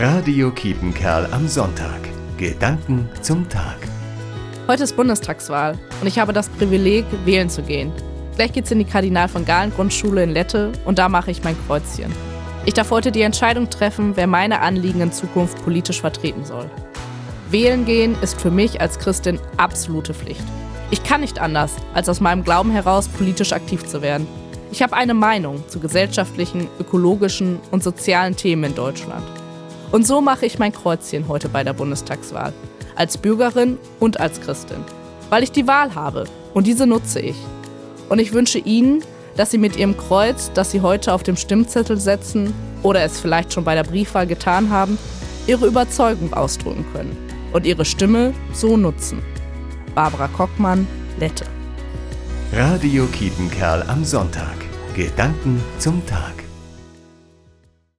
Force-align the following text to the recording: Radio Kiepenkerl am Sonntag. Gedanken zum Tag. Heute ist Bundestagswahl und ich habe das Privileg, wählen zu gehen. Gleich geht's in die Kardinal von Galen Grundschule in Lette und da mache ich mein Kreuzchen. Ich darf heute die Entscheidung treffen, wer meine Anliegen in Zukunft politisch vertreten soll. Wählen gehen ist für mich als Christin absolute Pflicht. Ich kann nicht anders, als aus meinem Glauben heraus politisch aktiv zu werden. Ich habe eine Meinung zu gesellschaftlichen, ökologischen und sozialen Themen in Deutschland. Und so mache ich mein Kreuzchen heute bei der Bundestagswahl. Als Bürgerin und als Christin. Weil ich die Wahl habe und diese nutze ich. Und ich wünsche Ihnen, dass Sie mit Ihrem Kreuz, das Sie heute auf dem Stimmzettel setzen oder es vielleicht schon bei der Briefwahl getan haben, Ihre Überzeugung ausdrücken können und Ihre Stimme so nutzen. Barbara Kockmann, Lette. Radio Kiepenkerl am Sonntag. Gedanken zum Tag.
Radio 0.00 0.52
Kiepenkerl 0.52 1.26
am 1.32 1.48
Sonntag. 1.48 1.98
Gedanken 2.36 3.08
zum 3.20 3.48
Tag. 3.48 3.78
Heute 4.68 4.84
ist 4.84 4.94
Bundestagswahl 4.94 5.76
und 6.00 6.06
ich 6.06 6.20
habe 6.20 6.32
das 6.32 6.48
Privileg, 6.50 7.04
wählen 7.24 7.50
zu 7.50 7.62
gehen. 7.62 7.90
Gleich 8.36 8.52
geht's 8.52 8.70
in 8.70 8.78
die 8.78 8.84
Kardinal 8.84 9.26
von 9.26 9.44
Galen 9.44 9.72
Grundschule 9.72 10.22
in 10.22 10.30
Lette 10.30 10.70
und 10.84 11.00
da 11.00 11.08
mache 11.08 11.32
ich 11.32 11.42
mein 11.42 11.56
Kreuzchen. 11.66 12.12
Ich 12.64 12.74
darf 12.74 12.92
heute 12.92 13.10
die 13.10 13.22
Entscheidung 13.22 13.70
treffen, 13.70 14.12
wer 14.14 14.28
meine 14.28 14.60
Anliegen 14.60 15.00
in 15.00 15.10
Zukunft 15.10 15.60
politisch 15.64 16.00
vertreten 16.00 16.44
soll. 16.44 16.70
Wählen 17.50 17.84
gehen 17.84 18.14
ist 18.22 18.40
für 18.40 18.52
mich 18.52 18.80
als 18.80 19.00
Christin 19.00 19.40
absolute 19.56 20.14
Pflicht. 20.14 20.44
Ich 20.92 21.02
kann 21.02 21.22
nicht 21.22 21.40
anders, 21.40 21.74
als 21.92 22.08
aus 22.08 22.20
meinem 22.20 22.44
Glauben 22.44 22.70
heraus 22.70 23.08
politisch 23.08 23.52
aktiv 23.52 23.84
zu 23.84 24.00
werden. 24.00 24.28
Ich 24.70 24.80
habe 24.80 24.94
eine 24.94 25.14
Meinung 25.14 25.68
zu 25.68 25.80
gesellschaftlichen, 25.80 26.68
ökologischen 26.78 27.58
und 27.72 27.82
sozialen 27.82 28.36
Themen 28.36 28.62
in 28.62 28.76
Deutschland. 28.76 29.24
Und 29.90 30.06
so 30.06 30.20
mache 30.20 30.46
ich 30.46 30.58
mein 30.58 30.72
Kreuzchen 30.72 31.28
heute 31.28 31.48
bei 31.48 31.64
der 31.64 31.72
Bundestagswahl. 31.72 32.52
Als 32.94 33.16
Bürgerin 33.16 33.78
und 34.00 34.20
als 34.20 34.40
Christin. 34.40 34.84
Weil 35.30 35.42
ich 35.42 35.52
die 35.52 35.66
Wahl 35.66 35.94
habe 35.94 36.24
und 36.54 36.66
diese 36.66 36.86
nutze 36.86 37.20
ich. 37.20 37.36
Und 38.08 38.18
ich 38.18 38.32
wünsche 38.32 38.58
Ihnen, 38.58 39.02
dass 39.36 39.50
Sie 39.50 39.58
mit 39.58 39.76
Ihrem 39.76 39.96
Kreuz, 39.96 40.50
das 40.54 40.70
Sie 40.72 40.80
heute 40.80 41.12
auf 41.12 41.22
dem 41.22 41.36
Stimmzettel 41.36 41.98
setzen 41.98 42.52
oder 42.82 43.02
es 43.02 43.20
vielleicht 43.20 43.52
schon 43.52 43.64
bei 43.64 43.74
der 43.74 43.84
Briefwahl 43.84 44.26
getan 44.26 44.70
haben, 44.70 44.98
Ihre 45.46 45.66
Überzeugung 45.66 46.32
ausdrücken 46.32 46.84
können 46.92 47.16
und 47.52 47.64
Ihre 47.64 47.84
Stimme 47.84 48.34
so 48.52 48.76
nutzen. 48.76 49.22
Barbara 49.94 50.28
Kockmann, 50.28 50.86
Lette. 51.18 51.46
Radio 52.52 53.06
Kiepenkerl 53.06 53.84
am 53.88 54.04
Sonntag. 54.04 54.56
Gedanken 54.94 55.62
zum 55.78 56.04
Tag. 56.06 56.47